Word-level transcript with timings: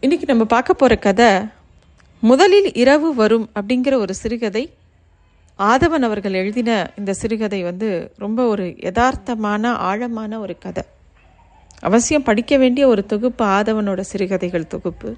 இன்னைக்கு 0.00 0.26
நம்ம 0.26 0.44
பார்க்க 0.44 0.74
போகிற 0.74 1.00
கதை 1.00 1.46
முதலில் 2.20 2.72
இரவு 2.72 3.14
வரும் 3.14 3.50
அப்படிங்கிற 3.54 3.94
ஒரு 3.94 4.14
சிறுகதை 4.14 4.62
ஆதவன் 5.58 6.04
அவர்கள் 6.08 6.32
எழுதின 6.32 6.90
இந்த 6.96 7.12
சிறுகதை 7.12 7.62
வந்து 7.62 7.88
ரொம்ப 8.16 8.46
ஒரு 8.46 8.66
யதார்த்தமான 8.66 9.66
ஆழமான 9.66 10.38
ஒரு 10.40 10.58
கதை. 10.58 10.82
அவசியம் 11.80 12.22
படிக்க 12.22 12.56
வேண்டிய 12.56 12.86
ஒரு 12.86 13.06
தொகுப்பு 13.06 13.44
ஆதவனோட 13.44 14.00
சிறுகதைகள் 14.00 14.66
தொகுப்பு. 14.66 15.16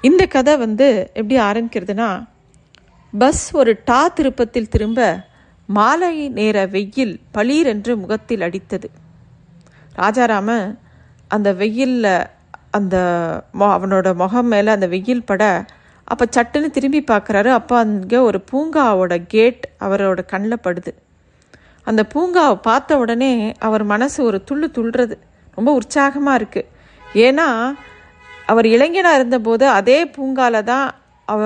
இந்த 0.00 0.26
கதை 0.26 0.56
வந்து 0.56 1.10
எப்படி 1.14 1.40
ஆரம்பிக்கிறதுனா 1.40 2.28
பஸ் 3.18 3.54
ஒரு 3.54 3.80
டா 3.84 4.08
திருப்பத்தில் 4.08 4.68
திரும்ப 4.68 5.28
மாலை 5.66 6.28
நேர 6.28 6.66
வெயில் 6.66 7.20
பளீரென்று 7.34 7.96
முகத்தில் 7.96 8.40
அடித்தது. 8.40 8.90
ராஜாராம 9.96 10.76
அந்த 11.28 11.52
வெயிலில் 11.52 12.12
அந்த 12.78 12.96
மொ 13.60 13.66
அவனோட 13.76 14.08
முகம் 14.22 14.50
மேலே 14.52 14.70
அந்த 14.76 14.86
வெயில் 14.94 15.28
பட 15.30 15.44
அப்போ 16.08 16.24
சட்டுன்னு 16.36 16.68
திரும்பி 16.76 17.00
பார்க்குறாரு 17.10 17.50
அப்போ 17.58 17.74
அங்கே 17.84 18.18
ஒரு 18.28 18.38
பூங்காவோட 18.50 19.14
கேட் 19.34 19.62
அவரோட 19.86 20.20
கண்ணில் 20.32 20.64
படுது. 20.66 20.92
அந்த 21.86 22.02
பூங்காவை 22.14 22.56
பார்த்த 22.68 22.98
உடனே 23.02 23.30
அவர் 23.66 23.84
மனசு 23.92 24.18
ஒரு 24.28 24.38
துள்ளு 24.48 24.68
துள்ளுறது. 24.76 25.16
ரொம்ப 25.58 25.70
உற்சாகமாக 25.78 26.38
இருக்குது 26.40 26.70
ஏன்னா 27.26 27.46
அவர் 28.52 28.66
இளைஞனாக 28.74 29.18
இருந்தபோது 29.18 29.64
அதே 29.78 29.98
பூங்கால 30.16 30.62
தான் 30.72 30.88
அவ 31.32 31.42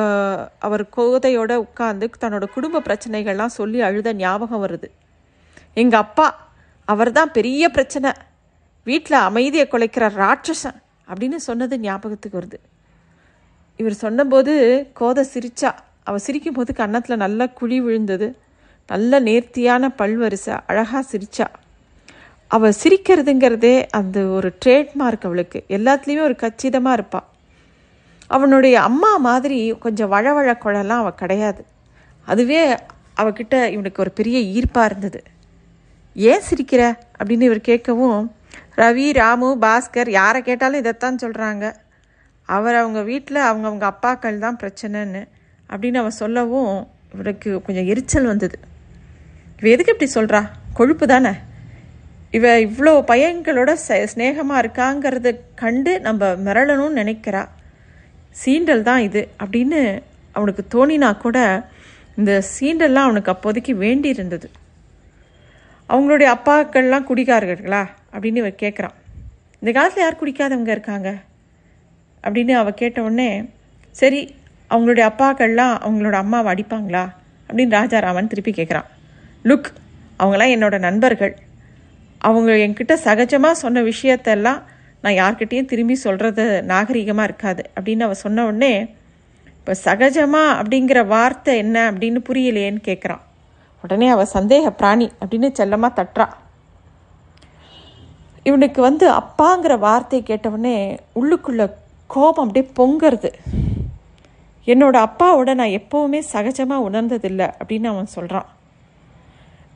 அவர் 0.66 0.84
கோதையோட 0.96 1.52
உட்காந்து 1.64 2.06
தன்னோட 2.22 2.44
குடும்ப 2.54 2.82
பிரச்சனைகள்லாம் 2.88 3.56
சொல்லி 3.58 3.78
அழுத 3.88 4.14
ஞாபகம் 4.22 4.62
வருது. 4.64 4.88
எங்கள் 5.82 6.02
அப்பா 6.04 6.26
அவர் 6.88 7.10
தான் 7.18 7.34
பெரிய 7.36 7.68
பிரச்சனை. 7.76 8.10
வீட்டில் 8.86 9.24
அமைதியை 9.28 9.66
குலைக்கிற 9.72 10.04
ராட்சசன். 10.22 10.78
அப்படின்னு 11.08 11.36
சொன்னது 11.36 11.78
ஞாபகத்துக்கு 11.78 12.38
வருது. 12.40 12.58
இவர் 13.76 13.94
சொன்னபோது 13.94 14.86
கோதை 14.92 15.26
சிரிச்சா. 15.34 15.74
அவள் 16.02 16.20
சிரிக்கும் 16.20 16.54
போது 16.54 16.74
கன்னத்தில் 16.74 17.16
நல்ல 17.16 17.48
குழி 17.48 17.80
விழுந்தது. 17.80 18.36
நல்ல 18.86 19.18
நேர்த்தியான 19.18 19.88
பல்வரிசை 19.98 20.60
அழகாக 20.66 21.04
சிரிச்சா. 21.12 21.46
அவள் 22.48 22.72
சிரிக்கிறதுங்கிறதே 22.84 23.86
அந்த 23.90 24.20
ஒரு 24.20 24.54
ட்ரேட்மார்க் 24.64 25.24
அவளுக்கு. 25.24 25.64
எல்லாத்துலேயுமே 25.68 26.20
ஒரு 26.20 26.36
கச்சிதமாக 26.36 26.92
இருப்பாள் 26.92 27.34
அவனுடைய 28.26 28.80
அம்மா 28.80 29.16
மாதிரி 29.16 29.74
கொஞ்சம் 29.78 30.12
வழவழ 30.12 30.58
குழலாம் 30.58 31.00
அவள் 31.00 31.14
கிடையாது. 31.14 31.64
அதுவே 32.24 32.74
அவகிட்ட 33.16 33.70
இவனுக்கு 33.70 34.02
ஒரு 34.02 34.10
பெரிய 34.10 34.62
ஈர்ப்பாக 34.62 34.84
இருந்தது. 34.84 35.22
ஏன் 36.14 36.40
சிரிக்கிற? 36.50 36.96
அப்படின்னு 37.18 37.40
இவர் 37.40 37.56
கேட்கவும் 37.56 38.28
ரவி 38.80 39.06
ராமு 39.18 39.48
பாஸ்கர் 39.64 40.10
யாரை 40.20 40.40
கேட்டாலும் 40.42 40.82
இதைத்தான் 40.82 41.22
சொல்கிறாங்க 41.24 41.64
அவர் 42.48 42.76
அவங்க 42.80 43.00
வீட்டில் 43.02 43.46
அவங்கவுங்க 43.48 43.86
அப்பாக்கள் 43.92 44.44
தான் 44.44 44.60
பிரச்சனைன்னு 44.62 45.22
அப்படின்னு 45.70 46.00
அவன் 46.02 46.20
சொல்லவும் 46.22 46.72
இவருக்கு 47.14 47.50
கொஞ்சம் 47.66 47.88
எரிச்சல் 47.92 48.30
வந்தது. 48.32 48.56
இவ 49.58 49.68
எதுக்கு 49.74 49.94
இப்படி 49.94 50.10
சொல்கிறா 50.14 50.40
கொழுப்பு 50.78 51.06
தானே. 51.06 51.32
இவ 52.36 52.44
இவ்வளோ 52.66 52.92
பையன்களோட 53.10 53.70
ச 53.86 53.98
ஸ்நேகமாக 54.12 54.62
இருக்காங்கிறத 54.62 55.28
கண்டு 55.62 55.92
நம்ம 56.00 56.28
மிரளணும்னு 56.46 57.00
நினைக்கிறா. 57.02 57.42
சீண்டல் 58.42 58.86
தான் 58.88 59.02
இது 59.08 59.22
அப்படின்னு 59.42 59.80
அவனுக்கு 60.32 60.62
தோணினா 60.74 61.10
கூட 61.18 61.38
இந்த 62.18 62.32
சீண்டல்லாம் 62.54 63.06
அவனுக்கு 63.08 63.32
அப்போதைக்கு 63.34 63.72
வேண்டி 63.84 64.08
இருந்தது 64.08 64.48
அவங்களுடைய 65.90 66.28
அப்பாக்கள்லாம் 66.36 67.08
குடிகாரர்களா? 67.08 67.82
அப்படின்னு 68.16 68.36
இவ 68.36 68.48
கேட்குறான் 68.48 68.94
இந்த 69.60 69.70
காலத்தில் 69.72 70.04
யார் 70.04 70.20
குடிக்காதவங்க 70.20 70.68
இருக்காங்க? 70.68 71.14
அப்படின்னு 72.24 72.52
அவள் 72.52 72.74
கேட்ட 72.74 73.02
உடனே 73.02 73.30
சரி 73.90 74.34
அவங்களுடைய 74.70 75.04
அப்பாக்கள்லாம் 75.10 75.74
அவங்களோட 75.84 76.12
அம்மாவை 76.12 76.48
அடிப்பாங்களா? 76.54 77.04
அப்படின்னு 77.48 77.76
ராஜாராமன் 77.76 78.26
திருப்பி 78.26 78.52
கேட்குறான் 78.52 78.88
லுக் 79.44 79.68
அவங்களாம் 80.18 80.52
என்னோட 80.56 80.78
நண்பர்கள். 80.78 81.34
அவங்க 82.18 82.52
என்கிட்ட 82.52 82.94
சகஜமாக 83.04 83.50
சொன்ன 83.50 83.82
விஷயத்தெல்லாம் 83.82 84.60
நான் 85.00 85.12
யார்கிட்டேயும் 85.12 85.64
திரும்பி 85.64 85.94
சொல்கிறது 85.94 86.62
நாகரிகமாக 86.62 87.24
இருக்காது 87.24 87.62
அப்படின்னு 87.74 88.00
அவள் 88.00 88.22
சொன்ன 88.22 88.44
உடனே 88.46 88.72
இப்போ 89.58 89.74
சகஜமாக 89.84 90.56
அப்படிங்கிற 90.60 91.06
வார்த்தை 91.06 91.56
என்ன 91.56 91.90
அப்படின்னு 91.90 92.20
புரியலையேன்னு 92.28 92.82
கேட்குறான் 92.84 93.22
உடனே 93.82 94.08
அவள் 94.08 94.34
சந்தேக 94.34 94.70
பிராணி 94.70 95.10
அப்படின்னு 95.20 95.52
செல்லமாக 95.52 96.02
தட்டுறான் 96.02 96.34
இவனுக்கு 98.46 98.80
வந்து 98.80 99.06
அப்பாங்கிற 99.20 99.74
வார்த்தை 99.86 100.18
கேட்டவுடனே 100.22 100.76
உள்ளுக்குள்ள 101.20 101.62
கோபம் 102.10 102.44
அப்படியே 102.44 102.66
பொங்கிறது. 102.78 103.30
என்னோட 104.66 104.96
அப்பாவோட 105.06 105.50
நான் 105.60 105.76
எப்போவுமே 105.80 106.20
சகஜமாக 106.32 106.86
உணர்ந்ததில்லை 106.88 107.48
அப்படின்னு 107.60 107.88
அவன் 107.92 108.14
சொல்கிறான் 108.16 108.48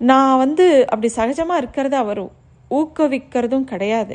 நான் 0.00 0.41
வந்து 0.44 0.66
அப்படி 0.92 1.08
சகஜமாக 1.16 1.60
இருக்கிறத 1.62 1.97
அவர் 2.04 2.20
ஊக்குவிக்கிறதும் 2.70 3.69
கிடையாது. 3.72 4.14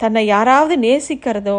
தன்னை 0.00 0.22
யாராவது 0.26 0.74
நேசிக்கிறதோ 0.86 1.58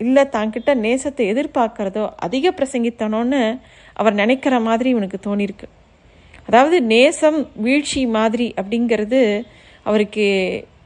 இல்லை 0.00 0.24
தன்கிட்ட 0.34 0.70
நேசத்தை 0.86 1.24
எதிர்பார்க்கறதோ 1.32 2.04
அதிக 2.26 2.50
பிரசங்கித்தனோன்னு 2.58 3.42
அவர் 4.00 4.14
நினைக்கிற 4.14 4.54
மாதிரி 4.66 4.88
இவனுக்கு 4.94 5.18
தோணியிருக்கு. 5.26 5.66
அதாவது 6.48 6.76
நேசம் 6.92 7.38
வீழ்ச்சி 7.64 8.02
மாதிரி 8.16 8.46
அப்படிங்கிறது 8.56 9.22
அவருக்கு 9.88 10.26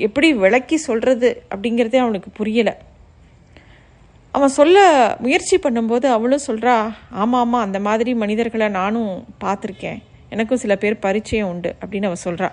எப்படி 0.06 0.28
விளக்கி 0.44 0.76
சொல்கிறது 0.88 1.28
அப்படிங்கிறதே 1.52 1.98
அவனுக்கு 2.04 2.30
புரியலை. 2.38 2.74
அவன் 4.34 4.56
சொல்ல 4.58 4.76
முயற்சி 5.24 5.56
பண்ணும்போது 5.64 6.06
அவளும் 6.16 6.46
சொல்கிறா 6.48 6.74
ஆமாம் 7.22 7.40
ஆமாம் 7.44 7.64
அந்த 7.66 7.78
மாதிரி 7.86 8.12
மனிதர்களை 8.22 8.68
நானும் 8.80 9.12
பார்த்துருக்கேன். 9.44 9.98
எனக்கும் 10.34 10.62
சில 10.64 10.74
பேர் 10.82 11.02
பரிச்சயம் 11.06 11.50
உண்டு 11.52 11.70
அப்படின்னு 11.80 12.08
அவன் 12.10 12.26
சொல்கிறா 12.28 12.48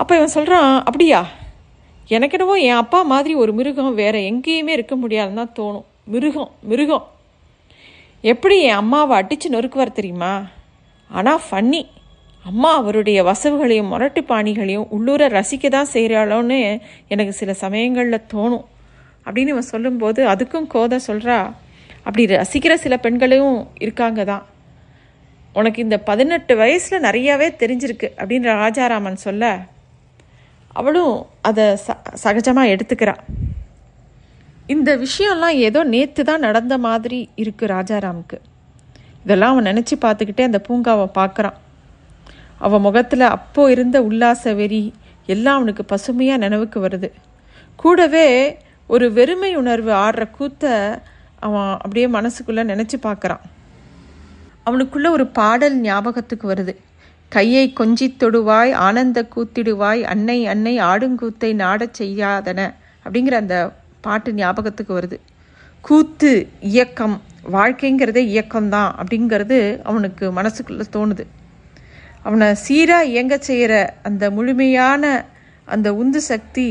அப்போ 0.00 0.12
இவன் 0.18 0.34
சொல்கிறான் 0.34 0.70
அப்படியா? 0.88 1.18
எனக்கு 2.16 2.36
என்னவோ 2.36 2.54
என் 2.68 2.80
அப்பா 2.82 3.00
மாதிரி 3.10 3.32
ஒரு 3.42 3.52
மிருகம் 3.58 3.98
வேறு 4.02 4.20
எங்கேயுமே 4.30 4.72
இருக்க 4.76 4.94
முடியாதுன்னு 5.02 5.40
தான் 5.40 5.56
தோணும். 5.58 5.86
மிருகம் 6.12 6.50
மிருகம். 6.70 7.04
எப்படி 8.32 8.56
என் 8.68 8.80
அம்மாவை 8.82 9.14
அடித்து 9.20 9.48
நொறுக்குவார் 9.54 9.98
தெரியுமா? 9.98 10.32
ஆனால் 11.10 11.42
ஃபன்னி 11.46 11.82
அம்மா 12.48 12.70
அவருடைய 12.80 13.18
வசவுகளையும் 13.28 13.90
முரட்டு 13.92 14.20
பாணிகளையும் 14.30 14.86
உள்ளூர 14.96 15.22
ரசிக்க 15.38 15.68
தான் 15.68 15.90
செய்கிறாளோன்னு 15.94 16.58
எனக்கு 17.12 17.32
சில 17.40 17.52
சமயங்களில் 17.64 18.26
தோணும். 18.32 18.64
அப்படின்னு 19.26 19.52
இவன் 19.54 19.72
சொல்லும்போது 19.72 20.20
அதுக்கும் 20.32 20.70
கோதை 20.74 20.98
சொல்கிறா 21.08 21.36
அப்படி 22.06 22.24
ரசிக்கிற 22.32 22.74
சில 22.84 22.96
பெண்களையும் 22.96 23.58
இருக்காங்க 23.84 24.20
தான். 24.32 24.44
உனக்கு 25.58 25.78
இந்த 25.86 25.96
பதினெட்டு 26.08 26.52
வயசில் 26.62 27.04
நிறையாவே 27.06 27.48
தெரிஞ்சிருக்கு 27.62 28.08
அப்படின்ற 28.20 28.50
ராஜாராமன் 28.64 29.24
சொல்ல 29.26 29.52
அவளும் 30.80 31.14
அதை 31.48 31.64
ச 31.86 31.96
சகஜமாக 32.24 32.72
எடுத்துக்கிறா. 32.74 33.14
இந்த 34.74 34.90
விஷயம்லாம் 34.96 35.56
ஏதோ 35.68 35.80
நேற்று 35.94 36.22
தான் 36.24 36.46
நடந்த 36.48 36.74
மாதிரி 36.86 37.18
இருக்குது 37.42 37.72
ராஜாராமுக்கு. 37.76 38.38
இதெல்லாம் 39.24 39.52
அவன் 39.54 39.68
நினச்சி 39.70 39.94
பார்த்துக்கிட்டே 40.04 40.46
அந்த 40.48 40.60
பூங்காவை 40.68 41.06
பார்க்குறான். 41.20 41.58
அவன் 42.64 42.84
முகத்தில் 42.86 43.26
அப்போ 43.36 43.62
இருந்த 43.70 43.96
உல்லாச 44.08 44.52
வெறி 44.60 44.82
எல்லாம் 45.34 45.56
அவனுக்கு 45.58 45.84
பசுமையாக 45.84 46.42
நினைவுக்கு 46.44 46.78
வருது. 46.86 47.08
கூடவே 47.82 48.26
ஒரு 48.94 49.06
வெறுமை 49.12 49.50
உணர்வு 49.60 49.92
ஆடுற 50.04 50.22
கூத்த 50.38 50.64
அவன் 51.46 51.70
அப்படியே 51.74 52.06
மனசுக்குள்ளே 52.16 52.62
நினச்சி 52.72 52.96
பார்க்குறான் 53.06 53.44
அவனுக்குள்ள 54.66 55.08
ஒரு 55.16 55.26
பாடல் 55.38 55.76
ஞாபகத்துக்கு 55.80 56.46
வருது. 56.52 56.74
கையை 57.28 57.64
கொஞ்சி 57.80 58.06
தொடுவாய் 58.22 58.72
ஆனந்த 58.86 59.18
கூத்திடுவாய் 59.34 60.00
அன்னை 60.12 60.38
அன்னை 60.52 60.74
ஆடுங்கூத்தை 60.90 61.50
நாடச் 61.54 62.02
செய்யாதன 62.02 62.60
அப்படிங்கிற 63.04 63.36
அந்த 63.42 63.56
பாட்டு 64.06 64.30
ஞாபகத்துக்கு 64.32 64.92
வருது. 64.98 65.18
கூத்து 65.80 66.32
இயக்கம் 66.60 67.16
வாழ்க்கைங்கிறதே 67.52 68.22
இயக்கம்தான் 68.34 68.90
அப்படிங்கிறது 69.00 69.58
அவனுக்கு 69.82 70.26
மனசுக்குள்ளே 70.38 70.86
தோணுது. 70.96 71.24
அவனை 72.26 72.48
சீராக 72.64 73.10
இயங்க 73.12 73.34
செய்கிற 73.48 73.74
அந்த 74.08 74.24
முழுமையான 74.36 75.04
அந்த 75.74 75.88
உந்து 75.94 76.20
சக்தி 76.30 76.68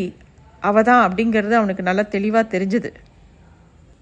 அவ 0.68 0.82
தான் 0.90 1.04
அப்படிங்கிறது 1.06 1.56
அவனுக்கு 1.60 1.84
நல்லா 1.90 2.06
தெளிவாக 2.16 2.46
தெரிஞ்சுது. 2.54 2.90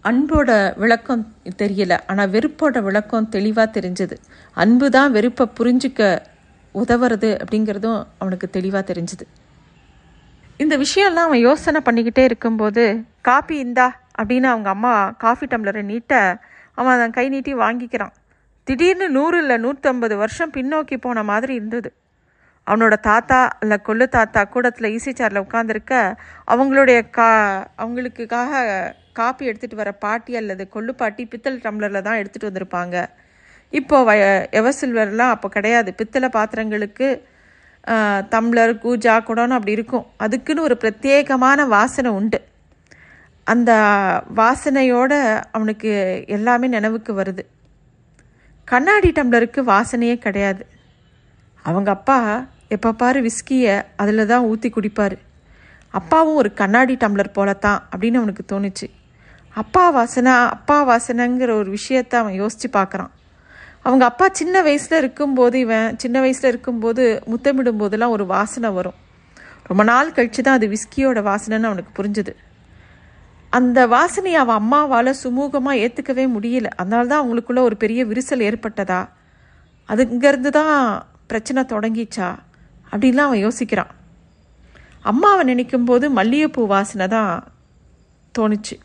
அன்போட 0.06 0.50
விளக்கம் 0.82 1.24
தெரியல 1.62 1.94
ஆனால் 2.10 2.32
வெறுப்போட 2.36 2.82
விளக்கம் 2.88 3.30
தெளிவாக 3.36 3.68
தெரிஞ்சது. 3.78 4.16
அன்பு 4.58 4.88
தான் 4.98 5.14
வெறுப்பை 5.18 5.46
புரிஞ்சுக்க 5.60 6.02
உதவுறது 6.76 7.30
அப்படிங்கிறதும் 7.42 8.00
அவனுக்கு 8.22 8.48
தெளிவாக 8.58 8.84
தெரிஞ்சுது. 8.92 9.26
இந்த 10.64 10.76
விஷயம்லாம் 10.84 11.28
அவன் 11.30 11.46
யோசனை 11.48 11.80
பண்ணிக்கிட்டே 11.88 12.24
இருக்கும்போது 12.30 12.84
காப்பி 13.22 13.56
இந்தா 13.66 13.88
அப்படின்னு 14.20 14.48
அவங்க 14.54 14.70
அம்மா 14.76 14.94
காஃபி 15.24 15.46
டம்ளரை 15.52 15.84
நீட்ட 15.92 16.14
அவன் 16.80 16.96
அதன் 16.96 17.16
கை 17.18 17.26
நீட்டி 17.34 17.54
வாங்கிக்கிறான். 17.64 18.14
திடீர்னு 18.68 19.08
நூறு 19.18 19.38
இல்லை 19.44 19.58
நூற்றம்பது 19.66 20.16
வருஷம் 20.24 20.54
பின்னோக்கி 20.58 20.96
போன 21.06 21.24
மாதிரி 21.32 21.54
இருந்தது. 21.60 21.90
அவனோட 22.68 22.96
தாத்தா 23.10 23.40
இல்லை 23.64 23.78
கொள்ளு 23.88 24.06
தாத்தா 24.16 24.42
கூடத்தில் 24.54 24.92
ஈசி 24.96 25.12
சேரில் 25.20 25.44
உட்காந்துருக்க 25.46 25.94
அவங்களுடைய 26.54 27.00
கா 27.18 27.28
அவங்களுக்காக 27.84 28.64
காப்பி 29.20 29.44
எடுத்துகிட்டு 29.50 29.82
வர 29.82 29.92
பாட்டி 30.06 30.34
அல்லது 30.42 30.64
கொள்ளு 30.76 30.94
பாட்டி 31.02 31.24
பித்தளை 31.34 31.58
டம்ளரில் 31.66 32.06
தான் 32.08 32.20
எடுத்துகிட்டு 32.22 32.50
வந்திருப்பாங்க. 32.50 32.96
இப்போ 33.74 33.98
வ 34.10 34.12
எவசில்வர்லாம் 34.60 35.34
அப்போ 35.36 35.48
கிடையாது. 35.56 35.90
பித்தளை 36.00 36.30
பாத்திரங்களுக்கு 36.38 37.08
தம்ளர் 38.34 38.74
கூஜா 38.84 39.16
குடம்னு 39.28 39.58
அப்படி 39.58 39.78
இருக்கும். 39.78 40.06
அதுக்குன்னு 40.26 40.66
ஒரு 40.68 40.76
பிரத்யேகமான 40.84 41.68
வாசனை 41.76 42.12
உண்டு. 42.20 42.40
அந்த 43.48 43.72
வாசனையோட 44.42 45.14
அவனுக்கு 45.58 45.92
எல்லாமே 46.38 46.68
நினைவுக்கு 46.78 47.14
வருது. 47.22 47.44
கண்ணாடி 48.72 49.10
டம்ளருக்கு 49.18 49.60
வாசனையே 49.74 50.16
கிடையாது. 50.24 50.64
அவங்க 51.66 51.90
அப்பா 51.98 52.18
எப்போ 52.76 52.90
பாரு 53.02 53.20
விஸ்கியை 53.28 53.76
அதில் 54.02 54.30
தான் 54.32 54.48
ஊற்றி 54.52 54.70
குடிப்பார். 54.70 55.16
அப்பாவும் 56.00 56.40
ஒரு 56.42 56.50
கண்ணாடி 56.62 56.96
டம்ளர் 57.04 57.36
போலத்தான் 57.38 57.80
அப்படின்னு 57.92 58.20
அவனுக்கு 58.22 58.44
தோணுச்சு. 58.52 58.88
அப்பா 59.62 59.84
வாசனை 59.98 60.34
அப்பா 60.56 60.78
வாசனைங்கிற 60.90 61.52
ஒரு 61.62 61.70
விஷயத்த 61.78 62.14
அவன் 62.22 62.40
யோசித்து 62.42 62.70
பார்க்குறான் 62.80 63.14
அவங்க 63.86 64.04
அப்பா 64.12 64.26
சின்ன 64.40 64.62
வயசில் 64.68 64.98
இருக்கும்போது 65.02 65.58
இவன் 65.66 65.96
சின்ன 66.04 66.18
வயசில் 66.26 66.50
இருக்கும்போது 66.52 67.04
முத்தமிடும் 67.32 67.80
போதெல்லாம் 67.82 68.16
ஒரு 68.18 68.26
வாசனை 68.36 68.70
வரும். 68.78 68.98
ரொம்ப 69.70 69.84
நாள் 69.92 70.16
கழிச்சு 70.18 70.42
தான் 70.48 70.58
அது 70.60 70.68
விஸ்கியோட 70.76 71.22
வாசனைன்னு 71.30 71.70
அவனுக்கு 71.72 71.94
புரிஞ்சுது. 72.00 72.34
அந்த 73.50 73.88
வாசனையை 73.88 74.34
அவள் 74.34 74.56
அம்மாவால் 74.56 75.16
சுமூகமாக 75.24 75.78
ஏற்றுக்கவே 75.78 76.30
முடியல. 76.40 76.66
அதனால 76.66 77.08
தான் 77.08 77.28
அவங்களுக்குள்ள 77.28 77.60
ஒரு 77.60 77.78
பெரிய 77.78 78.06
விரிசல் 78.06 78.54
ஏற்பட்டதா? 78.54 79.10
அதுங்கிறது 79.90 80.50
தான் 80.50 81.06
பிரச்சனை 81.28 81.64
தொடங்கிச்சா? 81.64 82.36
அப்படின்லாம் 82.92 83.16
அவன் 83.16 83.46
யோசிக்கிறான். 83.46 83.90
அம்மாவை 85.02 85.44
நினைக்கும் 85.46 85.86
போது 85.86 86.10
மல்லிகைப்பூ 86.10 86.66
வாசனை 86.66 87.08
தான் 87.08 87.44
தோணுச்சு. 88.40 88.80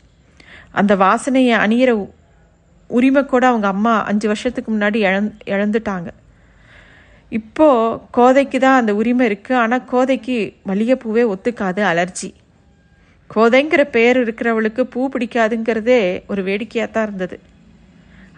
அந்த 0.71 0.95
வாசனையை 0.95 1.57
அணியிற 1.57 1.89
உ- 1.89 2.09
உரிமை 2.87 3.25
கூட 3.25 3.47
அவங்க 3.47 3.67
அம்மா 3.67 4.03
அஞ்சு 4.03 4.27
வருஷத்துக்கு 4.27 4.71
முன்னாடி 4.71 4.97
இழந் 5.01 5.31
இழந்துட்டாங்க. 5.45 6.07
இப்போ 7.29 7.99
கோதைக்கு 8.11 8.59
தான் 8.59 8.79
அந்த 8.79 8.95
உரிமை 8.95 9.27
இருக்குது 9.27 9.53
ஆனால் 9.53 9.85
கோதைக்கு 9.85 10.55
மல்லிகைப்பூவே 10.67 11.33
ஒத்துக்காது 11.33 11.81
அலர்ஜி. 11.81 12.33
கோதைங்கிற 13.35 13.83
பேர் 13.95 14.17
இருக்கிறவளுக்கு 14.23 14.81
பூ 14.93 15.01
பிடிக்காதுங்கிறதே 15.09 16.01
ஒரு 16.27 16.43
வேடிக்கையாக 16.43 16.91
தான் 16.91 17.05
இருந்தது. 17.07 17.37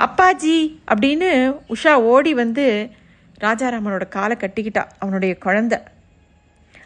அப்பாஜி 0.06 0.58
அப்படின்னு 0.92 1.30
உஷா 1.74 1.94
ஓடி 2.12 2.34
வந்து 2.34 2.66
ராஜாராமனோட 3.44 4.08
காலை 4.08 4.38
கட்டிக்கிட்டா 4.40 4.84
அவனுடைய 5.00 5.38
குழந்த. 5.46 5.76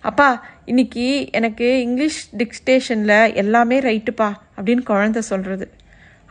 அப்பா 0.09 0.27
இன்னைக்கு 0.65 1.05
எனக்கு 1.31 1.67
இங்கிலீஷ் 1.81 2.19
டிக்ஸ்டேஷனில் 2.37 3.33
எல்லாமே 3.33 3.79
ரைட்டுப்பா 3.79 4.29
அப்படின்னு 4.57 4.83
குழந்த 4.91 5.19
சொல்கிறது 5.31 5.65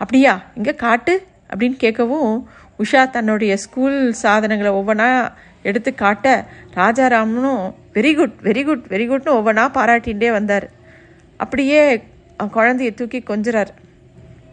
அப்படியா? 0.00 0.32
இங்கே 0.54 0.74
காட்டு 0.84 1.14
அப்படின்னு 1.50 1.76
கேட்கவும் 1.84 2.32
உஷா 2.78 3.10
தன்னுடைய 3.10 3.52
ஸ்கூல் 3.56 3.98
சாதனங்களை 4.12 4.72
ஒவ்வொன்றா 4.80 5.10
எடுத்து 5.62 5.94
காட்ட 5.94 6.26
ராஜாராமனும் 6.74 7.62
very 7.94 8.12
good 8.14 8.36
very 8.42 8.64
good 8.64 8.84
very 8.88 9.06
குட்னு 9.08 9.36
ஒவ்வொன்றா 9.38 9.64
பாராட்டிகிட்டே 9.78 10.30
வந்தார். 10.38 10.66
அப்படியே 11.38 11.82
குழந்தையை 12.56 12.92
குழந்தைய 12.92 12.94
தூக்கி 12.94 13.18
கொஞ்சுறார். 13.20 13.72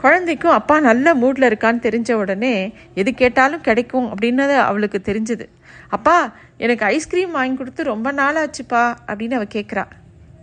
குழந்தைக்கும் 0.04 0.58
அப்பா 0.60 0.76
நல்ல 0.80 1.14
மூடில் 1.16 1.48
இருக்கான்னு 1.50 1.84
தெரிஞ்ச 1.88 2.14
உடனே 2.14 2.54
எது 2.96 3.12
கேட்டாலும் 3.14 3.66
கிடைக்கும் 3.68 4.08
அப்படின்னது 4.14 4.56
அவளுக்கு 4.70 5.02
தெரிஞ்சுது. 5.04 5.46
அப்பா 5.90 6.16
எனக்கு 6.58 6.86
ஐஸ்கிரீம் 6.86 7.32
வாங்கி 7.32 7.58
கொடுத்து 7.58 7.84
ரொம்ப 7.84 8.12
நாள் 8.12 8.38
ஆச்சுப்பா 8.44 8.82
அப்படின்னு 9.08 9.38
அவள் 9.40 9.54
கேட்குறா 9.56 9.86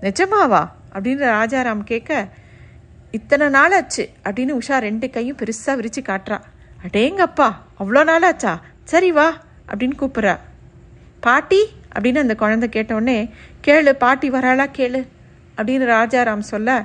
நிஜமாவா? 0.02 0.62
அப்படின்னு 0.94 1.24
ராஜாராம் 1.38 1.84
கேட்க 1.90 2.28
இத்தனை 3.18 3.48
நாள் 3.48 3.72
ஆச்சு 3.72 4.04
அப்படின்னு 4.24 4.58
உஷா 4.60 4.76
ரெண்டு 4.86 5.10
கையும் 5.10 5.36
பெருசாக 5.36 5.74
விரித்து 5.74 6.02
காட்டுறா. 6.02 6.38
அடேங்கப்பா 6.86 7.48
அவ்வளோ 7.80 8.04
நாள் 8.10 8.26
ஆச்சா 8.30 8.52
சரி 8.84 9.10
வா 9.12 9.28
அப்படின்னு 9.68 9.98
கூப்பிட்றா. 10.00 10.36
பாட்டி 11.20 11.62
அப்படின்னு 11.96 12.18
அந்த 12.18 12.34
குழந்தை 12.34 12.68
கேட்டவுடனே 12.68 13.18
கேளு 13.66 13.92
பாட்டி 14.04 14.30
வராளா 14.30 14.66
கேளு. 14.76 15.02
அப்படின்னு 15.62 15.86
ராஜாராம் 15.86 16.38
சொல்ல 16.38 16.84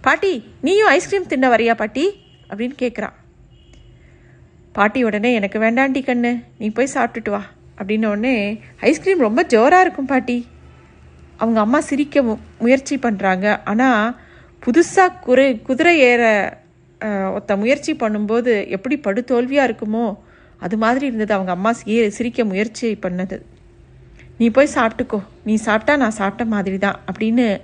பாட்டி 0.00 0.52
நீயும் 0.60 0.86
ஐஸ்கிரீம் 0.86 1.26
தின்ன 1.26 1.48
வரியா 1.48 1.74
பாட்டி? 1.74 2.20
அப்படின்னு 2.50 2.72
கேட்குறான் 2.78 3.12
பாட்டி 4.72 5.04
உடனே 5.04 5.34
எனக்கு 5.34 5.58
வேண்டாண்டி 5.58 6.02
கண்ணு. 6.02 6.44
நீ 6.58 6.70
போய் 6.70 6.88
சாப்பிட்டுட்டு 6.94 7.30
வா. 7.30 7.42
அப்படின்ன 7.78 8.06
உடனே 8.06 8.60
ஐஸ்கிரீம் 8.80 9.18
ரொம்ப 9.18 9.42
ஜோராக 9.42 9.80
இருக்கும் 9.80 10.06
பாட்டி. 10.06 10.46
அவங்க 11.36 11.60
அம்மா 11.60 11.80
சிரிக்க 11.80 12.22
மு- 12.22 12.38
முயற்சி 12.58 12.96
பண்ணுறாங்க 12.96 13.60
ஆனால் 13.64 14.16
புதுசாக 14.66 15.18
குறை 15.20 15.62
குதிரை 15.62 15.98
ஏற 15.98 16.56
ஒத்த 17.34 17.56
முயற்சி 17.56 17.94
பண்ணும்போது 17.94 18.68
எப்படி 18.68 18.96
படுதோல்வியாக 18.96 19.74
இருக்குமோ 19.74 20.16
அது 20.58 20.76
மாதிரி 20.76 21.06
இருந்தது. 21.06 21.34
அவங்க 21.34 21.52
அம்மா 21.52 21.72
சிரிக்க 22.08 22.44
முயற்சி 22.44 22.98
பண்ணது. 23.02 23.40
நீ 24.38 24.50
போய் 24.50 24.68
சாப்பிட்டுக்கோ. 24.74 25.22
நீ 25.42 25.54
சாப்பிட்டா 25.54 25.96
நான் 25.96 26.10
சாப்பிட்ட 26.10 26.44
மாதிரி 26.44 26.78
தான் 26.78 27.00
அப்படின்னு 27.12 27.60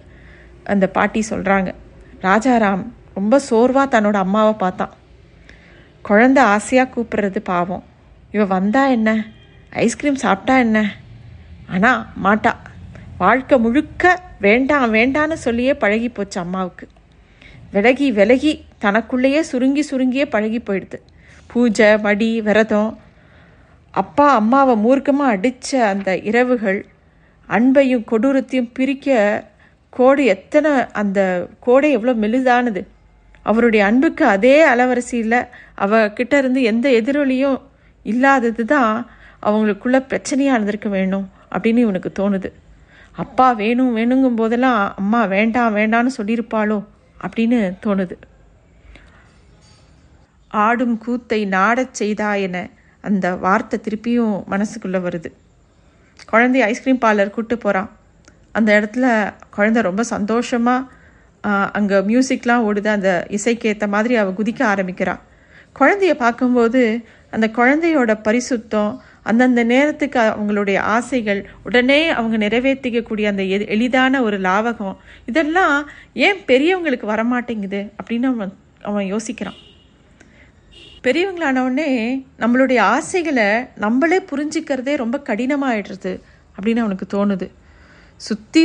அந்த 0.64 0.87
பாட்டி 0.88 1.25
சொல்கிறாங்க 1.31 1.75
ராஜாராம் 2.22 2.84
ரொம்ப 3.14 3.38
சோர்வாக 3.38 4.00
தன்னோட 4.00 4.14
அம்மாவை 4.14 4.52
பார்த்தான். 4.52 4.93
குழந்த 6.08 6.38
ஆசையாக 6.38 6.90
கூப்பிடுறது 6.94 7.38
பாவம். 7.38 7.84
இவ 8.31 8.44
வந்தா 8.44 8.87
என்ன? 8.87 9.26
ஐஸ்கிரீம் 9.70 10.14
சாப்பிட்டா 10.14 10.58
என்ன? 10.58 10.93
ஆனால் 11.66 12.06
மாட்டா. 12.25 12.52
வாழ்க்கை 13.19 13.58
முழுக்க 13.58 14.20
வேண்டாம் 14.40 14.94
வேண்டான்னு 14.94 15.32
சொல்லியே 15.32 15.75
பழகி 15.75 16.08
போச்சு 16.08 16.40
அம்மாவுக்கு. 16.40 16.88
விலகி 17.70 18.12
விலகி 18.12 18.64
தனக்குள்ளேயே 18.78 19.40
சுருங்கி 19.40 19.84
சுருங்கியே 19.90 20.25
பழகி 20.25 20.58
போயிடுது. 20.58 20.99
பூஜை 21.46 21.99
மடி 21.99 22.40
விரதம். 22.40 22.99
அப்பா 23.90 24.34
அம்மாவை 24.34 24.75
மூர்க்கமாக 24.84 25.34
அடித்த 25.37 25.87
அந்த 25.87 26.16
இரவுகள் 26.16 26.87
அன்பையும் 27.49 28.05
கொடூரத்தையும் 28.11 28.70
பிரிக்க 28.72 29.44
கோடு 29.96 30.23
எத்தனை 30.35 30.70
அந்த 31.00 31.20
கோடை 31.67 31.88
எவ்வளோ 31.96 32.14
மெலிதானது. 32.25 32.82
அவருடைய 33.50 33.82
அன்புக்கு 33.88 34.25
அதே 34.35 34.56
அலவரிசையில் 34.73 35.38
அவ 35.85 36.02
கிட்ட 36.19 36.35
இருந்து 36.38 36.61
எந்த 36.70 36.87
எதிரொலியும் 37.00 37.58
இல்லாதது 38.06 38.64
தான் 38.75 38.93
அவங்களுக்குள்ள 39.49 39.99
பிரச்சனையாக 40.11 40.56
இருந்திருக்க 40.56 40.88
வேணும் 40.96 41.26
அப்படின்னு 41.55 41.82
இவனுக்கு 41.87 42.11
தோணுது. 42.20 42.50
அப்பா 43.23 43.49
வேணும் 43.62 43.91
வேணுங்கும் 43.96 44.38
போதெல்லாம் 44.41 44.79
அம்மா 45.00 45.20
வேண்டாம் 45.35 45.76
வேண்டான்னு 45.79 46.12
சொல்லியிருப்பாளோ 46.19 46.79
அப்படின்னு 47.25 47.58
தோணுது. 47.85 48.17
ஆடும் 50.64 50.97
கூத்தை 51.04 51.40
நாடச் 51.57 51.97
செய்தா 52.00 52.30
என 52.47 52.57
அந்த 53.04 53.26
வார்த்தை 53.45 53.76
திருப்பியும் 53.87 54.35
மனசுக்குள்ளே 54.52 55.00
வருது. 55.07 55.30
குழந்தை 56.33 56.61
ஐஸ்கிரீம் 56.71 57.02
பார்லர் 57.04 57.37
கூட்டு 57.37 57.57
போகிறான் 57.59 57.90
அந்த 58.54 58.70
இடத்துல 58.80 59.06
குழந்தை 59.50 59.82
ரொம்ப 59.82 60.02
சந்தோஷமாக 60.02 60.92
அங்கே 61.73 61.94
மியூசிக்லாம் 62.00 62.66
ஓடுது 62.66 62.87
அந்த 62.88 63.26
இசைக்கு 63.28 63.68
ஏற்ற 63.68 63.87
மாதிரி 63.87 64.16
அவள் 64.16 64.38
குதிக்க 64.38 64.62
ஆரம்பிக்கிறாள் 64.64 65.23
குழந்தைய 65.78 66.14
பார்க்கும்போது 66.14 66.82
அந்த 67.30 67.46
குழந்தையோட 67.56 68.12
பரிசுத்தம் 68.25 68.92
அந்தந்த 69.23 69.64
நேரத்துக்கு 69.64 70.20
அவங்களுடைய 70.20 70.78
ஆசைகள் 70.78 71.40
உடனே 71.64 72.08
அவங்க 72.08 72.37
நிறைவேற்றிக்கக்கூடிய 72.38 73.26
அந்த 73.26 73.42
எ- 73.44 73.66
எளிதான 73.66 74.23
ஒரு 74.23 74.40
லாவகம் 74.40 74.96
இதெல்லாம் 75.26 75.76
ஏன் 76.14 76.37
பெரியவங்களுக்கு 76.46 77.06
வரமாட்டேங்குது 77.06 77.80
அப்படின்னு 77.99 78.28
அவன் 78.32 78.52
அவன் 78.82 79.08
யோசிக்கிறான். 79.14 79.58
பெரியவங்களானவுடனே 81.02 81.88
நம்மளுடைய 82.38 82.78
ஆசைகளை 82.78 83.49
நம்மளே 83.76 84.18
புரிஞ்சிக்கிறதே 84.30 84.96
ரொம்ப 84.96 85.23
கடினமாகிடுறது 85.25 86.12
அப்படின்னு 86.56 86.78
அவனுக்கு 86.78 87.06
தோணுது. 87.14 87.46
சுற்றி 88.26 88.64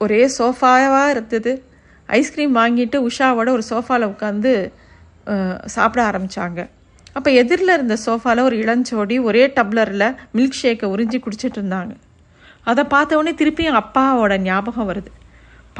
ஒரே 0.00 0.22
சோஃபாவாக 0.38 1.12
இருந்தது. 1.14 1.52
ஐஸ்கிரீம் 2.08 2.56
வாங்கிட்டு 2.60 2.96
உஷாவோட 3.08 3.48
ஒரு 3.56 3.64
சோஃபாவில் 3.70 4.10
உட்காந்து 4.12 4.52
சாப்பிட 5.74 6.00
ஆரம்பித்தாங்க 6.10 6.60
அப்போ 7.18 7.30
எதிரில் 7.40 7.72
இருந்த 7.74 7.94
சோஃபாவில் 8.06 8.46
ஒரு 8.48 8.56
இளஞ்சோடி 8.64 9.16
ஒரே 9.28 9.44
டப்ளரில் 9.56 10.08
மில்க் 10.36 10.58
ஷேக்கை 10.62 10.86
உறிஞ்சி 10.94 11.18
குடிச்சிட்டு 11.22 11.58
இருந்தாங்க. 11.60 11.92
அதை 12.70 12.82
பார்த்தவொடனே 12.94 13.32
திருப்பியும் 13.40 13.78
அப்பாவோட 13.80 14.34
ஞாபகம் 14.48 14.88
வருது. 14.90 15.10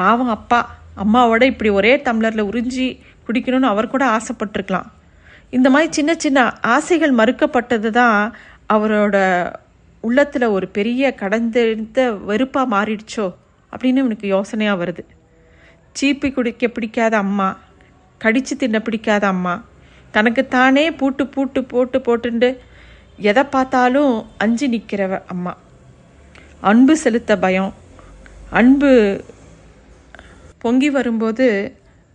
பாவம் 0.00 0.32
அப்பா 0.36 0.60
அம்மாவோட 1.04 1.42
இப்படி 1.52 1.70
ஒரே 1.78 1.92
டம்ளரில் 2.06 2.48
உறிஞ்சி 2.50 2.86
குடிக்கணும்னு 3.26 3.72
அவர் 3.72 3.92
கூட 3.94 4.04
ஆசைப்பட்டிருக்கலாம். 4.16 4.88
இந்த 5.56 5.68
மாதிரி 5.74 5.88
சின்ன 5.98 6.12
சின்ன 6.24 6.38
ஆசைகள் 6.74 7.12
மறுக்கப்பட்டது 7.20 7.90
தான் 8.00 8.18
அவரோட 8.74 9.16
உள்ளத்தில் 10.06 10.54
ஒரு 10.56 10.66
பெரிய 10.76 11.14
கடந்தெடுத்த 11.20 12.00
வெறுப்பாக 12.28 12.72
மாறிடுச்சோ 12.74 13.26
அப்படின்னு 13.72 14.02
இவனுக்கு 14.02 14.26
யோசனையாக 14.34 14.80
வருது. 14.82 15.02
சீப்பி 15.98 16.28
குடிக்க 16.32 16.66
பிடிக்காத 16.76 17.14
அம்மா 17.24 17.48
கடித்து 18.20 18.54
தின்ன 18.56 18.76
பிடிக்காத 18.86 19.24
அம்மா 19.34 19.54
தனக்குத்தானே 20.14 20.84
பூட்டு 21.00 21.24
பூட்டு 21.34 21.60
போட்டு 21.72 21.98
போட்டுண்டு 22.06 22.48
எதை 23.28 23.42
பார்த்தாலும் 23.54 24.12
அஞ்சு 24.44 24.66
நிற்கிறவ 24.74 25.18
அம்மா. 25.32 25.52
அன்பு 26.70 26.94
செலுத்த 27.02 27.32
பயம். 27.44 27.72
அன்பு 28.60 28.90
பொங்கி 30.62 30.88
வரும்போது 30.96 31.46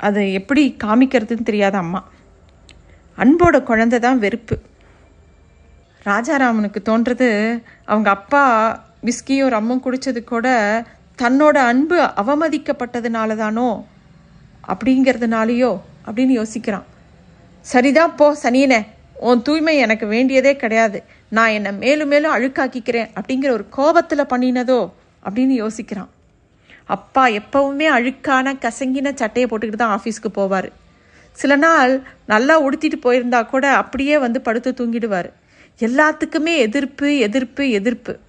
அதை 0.07 0.24
எப்படி 0.39 0.63
காமிக்கிறதுன்னு 0.83 1.48
தெரியாத 1.50 1.75
அம்மா. 1.83 2.01
அன்போட 3.17 3.55
குழந்தை 3.69 3.98
தான் 4.05 4.21
வெறுப்பு. 4.25 4.55
ராஜாராமனுக்கு 6.05 6.77
தோன்றது 6.86 7.62
அவங்க 7.86 8.10
அப்பா 8.10 8.43
விஸ்கியும் 9.05 9.53
ரம்மும் 9.53 9.81
குடித்தது 9.84 10.24
கூட 10.24 10.48
தன்னோட 11.17 11.58
அன்பு 11.58 12.01
அவமதிக்கப்பட்டதுனால 12.01 13.36
தானோ 13.36 13.86
அப்படிங்கிறதுனாலையோ? 14.67 15.79
அப்படின்னு 16.05 16.46
யோசிக்கிறான். 16.46 16.84
சரிதான் 17.62 18.15
போ 18.15 18.38
சனியனே. 18.43 18.86
உன் 19.13 19.41
தூய்மை 19.41 19.77
எனக்கு 19.77 20.08
வேண்டியதே 20.08 20.55
கிடையாது. 20.55 21.03
நான் 21.27 21.50
என்னை 21.50 21.74
மேலும் 21.74 22.08
மேலும் 22.08 22.36
அழுக்காக்கிக்கிறேன் 22.36 23.10
அப்படிங்கிற 23.15 23.50
ஒரு 23.50 23.70
கோபத்தில் 23.70 24.25
பண்ணினதோ? 24.25 24.91
அப்படின்னு 25.29 25.67
யோசிக்கிறான். 25.67 26.08
அப்பா 26.86 27.27
எப்பவுமே 27.27 27.88
அழுக்கான 27.88 28.53
கசங்கின 28.53 29.13
சட்டையை 29.13 29.51
போட்டுக்கிட்டு 29.51 29.75
தான் 29.75 30.00
ஆஃபீஸ்க்கு 30.00 30.38
போவார். 30.38 30.72
சில 31.31 31.55
நாள் 31.55 32.01
நல்லா 32.25 32.62
உடுத்திட்டு 32.62 33.00
போயிருந்தா 33.03 33.46
கூட 33.46 33.75
அப்படியே 33.75 34.17
வந்து 34.17 34.41
படுத்து 34.41 34.74
தூங்கிடுவார். 34.77 35.29
எல்லாத்துக்குமே 35.79 36.57
எதிர்ப்பு 36.57 37.17
எதிர்ப்பு 37.17 37.69
எதிர்ப்பு. 37.69 38.19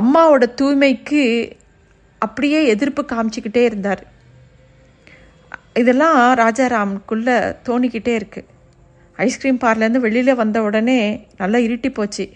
அம்மாவோட 0.00 0.44
தூய்மைக்கு 0.60 1.52
அப்படியே 2.18 2.66
எதிர்ப்பு 2.66 3.04
காமிச்சிக்கிட்டே 3.12 3.62
இருந்தார். 3.62 4.02
இதெல்லாம் 5.74 6.18
ராஜாராமுக்குள்ள 6.38 7.56
தோணிக்கிட்டே 7.68 8.14
இருக்குது 8.20 8.48
ஐஸ்கிரீம் 9.16 9.58
பார்லேருந்து 9.64 10.00
வெளியில் 10.00 10.34
வந்த 10.34 10.62
உடனே 10.62 11.26
நல்லா 11.36 11.58
இருட்டி 11.58 11.90
போச்சு. 11.94 12.32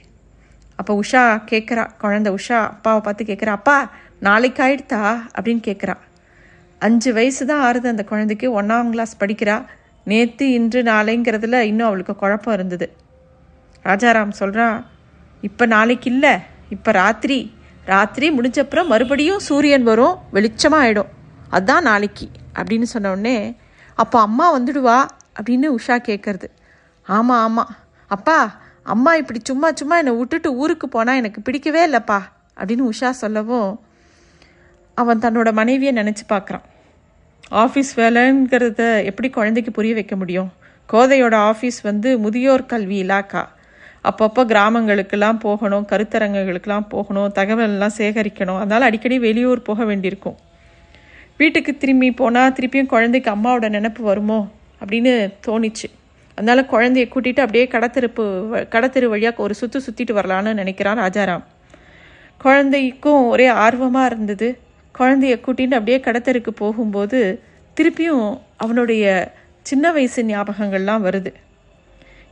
அப்போ 0.76 1.00
உஷா 1.02 1.42
கேட்குறா 1.50 1.90
குழந்த 2.02 2.36
உஷா 2.38 2.58
அப்பாவை 2.66 3.00
பார்த்து 3.00 3.25
கேட்குறா 3.25 3.46
அப்பா 3.46 3.90
நாளைக்கு 4.20 4.62
ஆயிடுத்தா? 4.62 5.00
அப்படின்னு 5.38 5.62
கேட்குறா 5.66 5.94
அஞ்சு 6.78 7.12
வயசு 7.12 7.46
தான் 7.46 7.62
ஆறுது 7.62 7.86
அந்த 7.86 8.04
குழந்தைக்கு 8.04 8.62
ஒன்றாம் 8.62 8.90
கிளாஸ் 8.90 9.20
படிக்கிறா. 9.25 9.64
நேற்று 10.04 10.52
இன்று 10.52 10.82
நாளைங்கிறதுல 10.82 11.60
இன்னும் 11.60 11.86
அவளுக்கு 11.86 12.16
குழப்பம் 12.16 12.54
இருந்தது. 12.54 12.92
ராஜாராம் 13.87 14.38
சொல்கிறான் 14.40 14.78
இப்போ 15.43 15.66
நாளைக்கு 15.66 16.11
இல்லை 16.11 16.35
இப்போ 16.69 16.90
ராத்திரி. 16.93 17.38
ராத்திரி 17.85 18.26
முடிஞ்சப்புறம் 18.31 18.87
மறுபடியும் 18.87 19.38
சூரியன் 19.38 19.83
வரும் 19.83 20.16
வெளிச்சமாக 20.33 20.85
ஆகிடும் 20.85 21.11
அதுதான் 21.50 21.83
நாளைக்கு 21.83 22.26
அப்படின்னு 22.55 22.87
சொன்னோடனே 22.95 23.37
அப்போ 23.95 24.21
அம்மா 24.21 24.59
வந்துடுவா 24.59 24.99
அப்படின்னு 25.38 25.66
உஷா 25.78 25.97
கேட்குறது 26.09 26.49
ஆமாம் 27.07 27.43
ஆமாம் 27.43 27.71
அப்பா 28.11 28.38
அம்மா 28.83 29.14
இப்படி 29.14 29.40
சும்மா 29.43 29.69
சும்மா 29.73 29.97
என்னை 29.97 30.12
விட்டுட்டு 30.12 30.55
ஊருக்கு 30.55 30.88
போனால் 30.88 31.16
எனக்கு 31.16 31.40
பிடிக்கவே 31.40 31.83
இல்லைப்பா 31.88 32.19
அப்படின்னு 32.57 32.90
உஷா 32.93 33.11
சொல்லவும் 33.11 33.71
அவன் 34.95 35.19
தன்னோட 35.19 35.52
மனைவியை 35.52 35.95
நினச்சி 35.95 36.25
பார்க்குறான் 36.28 36.64
ஆஃபீஸ் 37.50 37.90
வேலைங்கிறத 37.97 39.05
எப்படி 39.05 39.31
குழந்தைக்கு 39.31 39.71
புரிய 39.71 39.95
வைக்க 39.95 40.16
முடியும்? 40.16 40.52
கோதையோட 40.93 41.35
ஆஃபீஸ் 41.50 41.78
வந்து 41.83 42.19
முதியோர் 42.19 42.66
கல்வி 42.66 43.02
இலாக்கா? 43.05 43.43
அப்பப்போ 44.08 44.42
கிராமங்களுக்கெல்லாம் 44.52 45.38
போகணும் 45.44 45.86
கருத்தரங்குகளுக்கெல்லாம் 45.90 46.88
போகணும் 46.88 47.32
தகவலெல்லாம் 47.38 47.96
சேகரிக்கணும். 47.98 48.58
அதனால் 48.58 48.86
அடிக்கடி 48.88 49.18
வெளியூர் 49.18 49.62
போக 49.62 49.84
வேண்டியிருக்கும். 49.84 50.36
வீட்டுக்கு 51.36 51.76
திரும்பி 51.76 52.10
போனால் 52.10 52.52
திருப்பியும் 52.52 52.92
குழந்தைக்கு 52.94 53.30
அம்மாவோட 53.30 53.68
நினப்பு 53.76 54.02
வருமோ 54.10 54.40
அப்படின்னு 54.80 55.12
தோணிச்சு. 55.46 55.88
அதனால 56.38 56.60
குழந்தைய 56.70 57.04
கூட்டிகிட்டு 57.12 57.44
அப்படியே 57.44 57.66
கடத்தெருப்பு 57.75 58.25
கடத்தெரு 58.75 59.06
வழியாக 59.06 59.42
ஒரு 59.42 59.54
சுற்று 59.54 59.80
சுற்றிட்டு 59.86 60.16
வரலான்னு 60.18 60.52
நினைக்கிறான் 60.60 61.00
ராஜாராம். 61.04 61.44
குழந்தைக்கும் 62.38 63.22
ஒரே 63.28 63.46
ஆர்வமாக 63.46 64.10
இருந்தது. 64.10 64.48
குழந்தைய 64.98 65.34
கூட்டின்னு 65.46 65.78
அப்படியே 65.78 65.98
கடத்தெருக்கு 65.98 66.52
போகும்போது 66.62 67.20
திருப்பியும் 67.76 68.26
அவனுடைய 68.56 69.04
சின்ன 69.62 69.92
வயசு 69.92 70.20
ஞாபகங்கள்லாம் 70.22 71.04
வருது. 71.08 71.32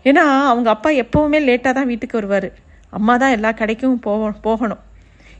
ஏன்னா 0.04 0.24
அவங்க 0.46 0.70
அப்பா 0.70 0.90
எப்போவுமே 0.90 1.38
லேட்டாக 1.48 1.72
தான் 1.72 1.86
வீட்டுக்கு 1.86 2.18
வருவார். 2.20 2.48
அம்மா 2.90 3.16
தான் 3.16 3.30
எல்லா 3.30 3.50
கடைக்கும் 3.52 4.02
போக 4.06 4.30
போகணும். 4.30 4.82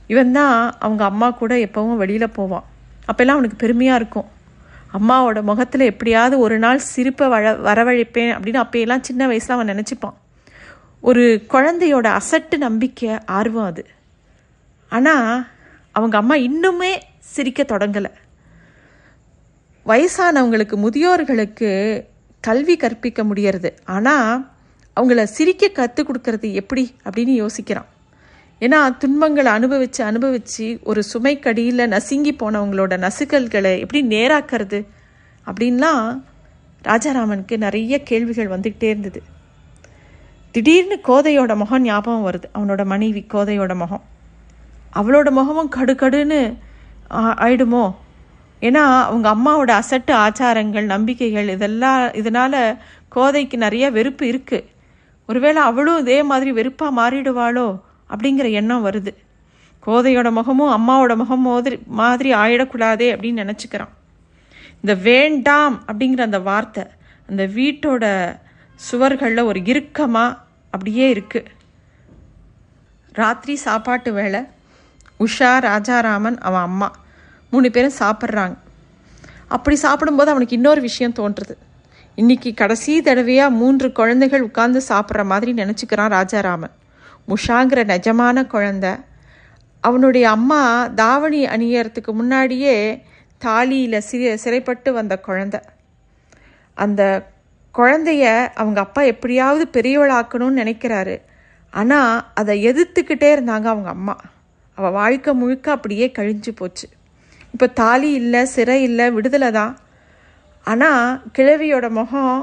இவன் 0.07 0.33
தான் 0.33 0.75
அவங்க 0.79 1.05
அம்மா 1.05 1.31
கூட 1.31 1.55
எப்போவும் 1.57 1.97
வெளியில் 1.97 2.35
போவான். 2.39 2.65
அப்போல்லாம் 3.11 3.37
அவனுக்கு 3.39 3.57
பெருமையாக 3.57 4.01
இருக்கும். 4.01 4.29
அம்மாவோட 4.93 5.43
முகத்தில் 5.43 5.81
எப்படியாவது 5.81 6.39
ஒரு 6.39 6.59
நாள் 6.59 6.79
சிரிப்பை 6.79 7.29
வள 7.29 7.53
வரவழைப்பேன் 7.53 8.33
அப்படின்னு 8.35 8.61
அப்போயெல்லாம் 8.65 9.01
சின்ன 9.01 9.27
வயசில் 9.27 9.57
அவன் 9.57 9.73
நினச்சிப்பான். 9.73 10.17
ஒரு 11.01 11.45
குழந்தையோட 11.49 12.21
அசட்டு 12.21 12.57
நம்பிக்கை 12.57 13.19
ஆர்வம் 13.25 13.65
அது. 13.65 13.85
ஆனால் 14.89 15.47
அவங்க 15.93 16.17
அம்மா 16.19 16.35
இன்னுமே 16.35 16.93
சிரிக்க 17.19 17.63
தொடங்கலை. 17.63 18.11
வயசானவங்களுக்கு 19.87 20.77
முதியோர்களுக்கு 20.85 21.71
கல்வி 22.41 22.77
கற்பிக்க 22.77 23.23
முடியறது. 23.25 23.71
ஆனால் 23.85 24.53
அவங்கள 24.97 25.23
சிரிக்க 25.23 25.69
கற்றுக் 25.69 26.09
கொடுக்கறது 26.11 26.53
எப்படி 26.53 26.95
அப்படின்னு 27.05 27.35
யோசிக்கிறான். 27.43 27.89
ஏன்னா 28.61 28.97
துன்பங்களை 28.97 29.53
அனுபவித்து 29.53 30.05
அனுபவித்து 30.05 30.79
ஒரு 30.83 31.03
சுமைக்கடியில் 31.13 31.87
நசுங்கி 31.87 32.33
போனவங்களோட 32.33 32.93
நசுக்கல்களை 33.05 33.79
எப்படி 33.79 34.03
நேராக்கிறது 34.07 34.87
அப்படின்லாம் 35.47 36.21
ராஜாராமனுக்கு 36.85 37.57
நிறைய 37.57 38.03
கேள்விகள் 38.03 38.49
வந்துக்கிட்டே 38.49 38.89
இருந்தது. 38.95 39.23
திடீர்னு 40.51 41.01
கோதையோட 41.09 41.57
முகம் 41.57 41.83
ஞாபகம் 41.83 42.27
வருது. 42.27 42.49
அவனோட 42.55 42.85
மனைவி 42.85 43.25
கோதையோட 43.35 43.75
முகம். 43.77 44.05
அவளோட 44.95 45.31
முகமும் 45.31 45.73
கடுகடுன்னு 45.77 46.41
ஆயிடுமோ? 47.45 47.95
ஏன்னா 48.61 48.83
அவங்க 49.09 49.29
அம்மாவோட 49.35 49.71
அசட்டு 49.81 50.13
ஆச்சாரங்கள் 50.27 50.85
நம்பிக்கைகள் 50.85 51.49
இதெல்லாம் 51.49 52.13
இதனால் 52.13 52.79
கோதைக்கு 53.09 53.57
நிறைய 53.57 53.91
வெறுப்பு 53.91 54.27
இருக்குது 54.27 54.73
ஒருவேளை 55.29 55.63
அவளும் 55.63 56.01
இதே 56.01 56.23
மாதிரி 56.31 56.51
வெறுப்பாக 56.53 56.97
மாறிடுவாளோ 57.01 57.67
அப்படிங்கிற 58.13 58.47
எண்ணம் 58.61 58.87
வருது. 58.87 59.13
கோதையோட 59.87 60.29
முகமும் 60.31 60.75
அம்மாவோட 60.77 61.13
முகம் 61.17 61.45
மாதிரி 61.47 61.77
மாதிரி 62.01 62.33
ஆயிடக்கூடாதே 62.35 63.09
அப்படின்னு 63.15 63.43
நினச்சிக்கிறான். 63.45 63.93
இந்த 64.81 64.95
வேண்டாம் 65.09 65.77
அப்படிங்கிற 65.87 66.21
அந்த 66.21 66.41
வார்த்தை 66.49 66.85
அந்த 67.29 67.43
வீட்டோட 67.59 68.05
சுவர்களில் 68.91 69.49
ஒரு 69.51 69.61
இறுக்கமாக 69.65 70.39
அப்படியே 70.71 71.07
இருக்குது 71.15 71.53
ராத்திரி 73.13 73.55
சாப்பாட்டு 73.67 74.13
வேலை 74.13 74.41
உஷா 75.25 75.51
ராஜாராமன் 75.69 76.39
அவன் 76.39 76.67
அம்மா 76.69 76.89
மூணு 77.51 77.69
பேரும் 77.71 77.99
சாப்பிட்றாங்க. 77.99 78.57
அப்படி 79.49 79.77
சாப்பிடும்போது 79.77 80.31
அவனுக்கு 80.31 80.57
இன்னொரு 80.57 80.81
விஷயம் 80.81 81.17
தோன்றுறது 81.19 81.55
இன்னைக்கு 82.17 82.55
கடைசி 82.55 83.03
தடவையாக 83.03 83.51
மூன்று 83.51 83.93
குழந்தைகள் 83.93 84.41
உட்கார்ந்து 84.41 84.81
சாப்பிட்ற 84.89 85.25
மாதிரி 85.25 85.53
நினச்சிக்கிறான் 85.53 86.13
ராஜாராமன். 86.15 86.75
முஷாங்கிற 87.29 87.81
நிஜமான 87.85 88.45
குழந்த. 88.53 89.01
அவனுடைய 89.81 90.31
அம்மா 90.31 90.87
தாவணி 90.87 91.45
அணியறதுக்கு 91.45 92.13
முன்னாடியே 92.13 93.03
தாலியில் 93.45 93.99
சிறிய 93.99 94.37
சிறைப்பட்டு 94.37 94.93
வந்த 94.93 95.21
குழந்த. 95.27 95.61
அந்த 96.75 97.27
குழந்தைய 97.75 98.49
அவங்க 98.55 98.81
அப்பா 98.81 99.03
எப்படியாவது 99.03 99.67
பெரியவளாக்கணும்னு 99.73 100.61
நினைக்கிறாரு. 100.63 101.21
ஆனால் 101.71 102.27
அதை 102.35 102.67
எதிர்த்துக்கிட்டே 102.67 103.31
இருந்தாங்க 103.37 103.69
அவங்க 103.75 103.89
அம்மா. 103.89 104.21
அவள் 104.75 104.91
வாழ்க்கை 104.91 105.35
முழுக்க 105.35 105.71
அப்படியே 105.71 106.13
கழிஞ்சு 106.19 106.51
போச்சு. 106.55 106.89
இப்போ 107.53 107.67
தாலி 107.67 108.13
இல்லை 108.13 108.45
சிறை 108.45 108.83
இல்லை 108.83 109.11
விடுதலை 109.11 109.51
தான். 109.51 109.79
ஆனால் 110.65 111.23
கிழவியோட 111.37 111.87
முகம் 111.91 112.37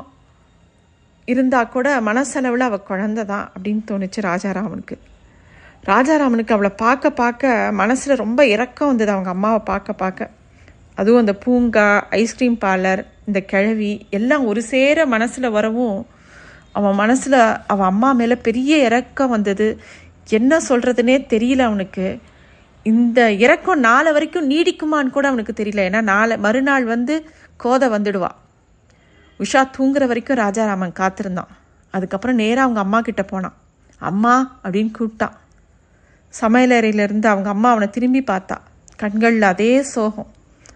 இருந்தால் 1.27 1.69
கூட 1.69 1.87
மனசளவில் 2.01 2.67
அவள் 2.67 2.87
குழந்த 2.89 3.25
தான் 3.25 3.45
அப்படின்னு 3.53 3.83
தோணுச்சு 3.91 4.19
ராஜாராமனுக்கு. 4.29 4.95
ராஜாராமனுக்கு 5.83 6.55
அவளை 6.55 6.71
பார்க்க 6.83 7.19
பார்க்க 7.21 7.71
மனசில் 7.71 8.21
ரொம்ப 8.23 8.41
இறக்கம் 8.45 8.87
வந்தது 8.87 9.11
அவங்க 9.11 9.29
அம்மாவை 9.29 9.61
பார்க்க 9.71 9.93
பார்க்க. 9.93 10.29
அதுவும் 10.95 11.21
அந்த 11.23 11.33
பூங்கா 11.43 11.87
ஐஸ்கிரீம் 12.21 12.57
பார்லர் 12.65 13.01
இந்த 13.27 13.39
கிழவி 13.51 13.91
எல்லாம் 14.09 14.43
ஒரு 14.45 14.61
சேர 14.61 15.05
மனசில் 15.05 15.49
வரவும் 15.49 15.97
அவன் 16.71 16.95
மனசில் 16.95 17.39
அவன் 17.67 17.89
அம்மா 17.93 18.09
மேலே 18.11 18.35
பெரிய 18.47 18.77
இறக்கம் 18.87 19.33
வந்தது. 19.35 19.67
என்ன 20.39 20.59
சொல்கிறதுனே 20.69 21.15
தெரியல 21.33 21.65
அவனுக்கு. 21.69 22.07
இந்த 22.83 23.31
இறக்கம் 23.31 23.79
நாளை 23.79 24.11
வரைக்கும் 24.11 24.49
நீடிக்குமான்னு 24.49 25.09
கூட 25.09 25.27
அவனுக்கு 25.27 25.63
தெரியல. 25.63 25.79
ஏன்னா 25.87 26.01
நாளை 26.01 26.37
மறுநாள் 26.37 26.83
வந்து 26.83 27.29
கோதை 27.57 27.89
வந்துடுவா. 27.89 28.29
உஷா 29.39 29.69
தூங்குற 29.77 30.07
வரைக்கும் 30.07 30.37
ராஜாராமன் 30.37 30.91
காத்திருந்தான். 30.91 31.47
அதுக்கப்புறம் 31.91 32.35
நேராக 32.35 32.61
அவங்க 32.61 32.79
அம்மா 32.79 33.01
கிட்ட 33.01 33.23
போனான். 33.23 33.53
அம்மா 33.97 34.59
அப்படின்னு 34.63 34.91
கூப்பிட்டான். 34.99 35.31
சமையலறையிலேருந்து 36.41 37.25
அவங்க 37.25 37.49
அம்மா 37.49 37.69
அவனை 37.69 37.89
திரும்பி 37.89 38.21
பார்த்தா. 38.21 38.57
கண்களில் 38.95 39.41
அதே 39.41 39.81
சோகம். 39.81 40.27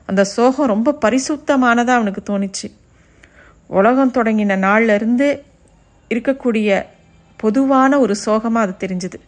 அந்த 0.06 0.24
சோகம் 0.24 0.68
ரொம்ப 0.68 0.98
பரிசுத்தமானதாக 1.02 1.88
அவனுக்கு 1.88 2.24
தோணுச்சு. 2.26 2.72
உலகம் 3.68 4.12
தொடங்கின 4.12 4.56
நாள்லேருந்து 4.58 5.42
இருக்கக்கூடிய 6.10 6.86
பொதுவான 7.38 8.00
ஒரு 8.00 8.16
சோகமாக 8.16 8.74
அது 8.74 8.88
தெரிஞ்சுது. 8.88 9.20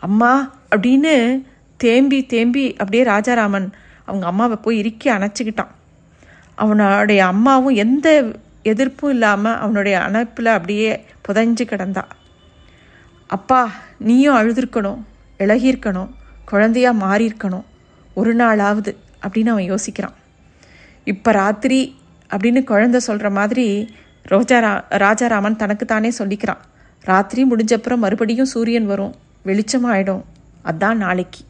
அம்மா 0.00 0.54
அப்படின்னு 0.76 1.42
தேம்பி 1.78 2.26
தேம்பி 2.26 2.72
அப்படியே 2.72 3.02
ராஜாராமன் 3.02 3.72
அவங்க 4.04 4.26
அம்மாவை 4.26 4.56
போய் 4.56 4.78
இறுக்கி 4.78 5.10
அணைச்சிக்கிட்டான். 5.10 5.72
அவனுடைய 6.54 7.26
அம்மாவும் 7.26 7.74
எந்த 7.74 8.24
எதிர்ப்பும் 8.64 9.08
இல்லாமல் 9.08 9.58
அவனுடைய 9.58 9.96
அணைப்பில் 9.98 10.56
அப்படியே 10.56 11.04
புதைஞ்சு 11.28 11.64
கிடந்தா. 11.64 12.04
அப்பா 13.26 13.70
நீயும் 13.98 14.36
அழுதுருக்கணும் 14.36 15.00
இழகியிருக்கணும் 15.38 16.10
குழந்தையா 16.44 16.92
மாறியிருக்கணும் 16.92 17.66
ஒரு 18.14 18.36
நாளாவது 18.36 18.96
அப்படின்னு 19.22 19.48
அவன் 19.48 19.70
யோசிக்கிறான். 19.72 20.16
இப்போ 21.04 21.32
ராத்திரி 21.32 21.80
அப்படின்னு 22.30 22.64
குழந்தை 22.64 23.00
சொல்கிற 23.00 23.30
மாதிரி 23.30 23.66
ரோஜாரா 24.30 24.72
ராஜாராமன் 24.88 25.56
தனக்கு 25.56 25.84
தானே 25.86 26.12
சொல்லிக்கிறான். 26.18 26.62
ராத்திரி 27.00 27.42
முடிஞ்சப்புறம் 27.50 28.02
மறுபடியும் 28.04 28.52
சூரியன் 28.54 28.86
வரும் 28.86 29.14
வெளிச்சமாயிடும். 29.44 30.24
அதான் 30.64 31.02
நாளைக்கு. 31.04 31.40